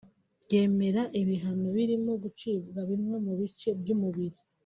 ryemera 0.43 1.01
ibihano 1.21 1.67
birimo 1.75 2.11
gucibwa 2.23 2.79
bimwe 2.89 3.17
mu 3.25 3.33
bice 3.39 3.69
by’umubiri 3.79 4.37